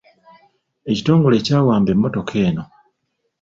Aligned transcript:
Ekitongole 0.91 1.37
kyawamba 1.45 1.89
emmotoka 1.95 2.33
eno. 2.47 2.63